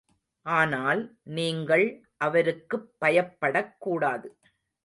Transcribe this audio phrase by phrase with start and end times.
[0.45, 1.01] ஆனால்,
[1.31, 1.85] நீங்கள்
[2.17, 4.27] அவருக்குப் பயப்படக் கூடாது.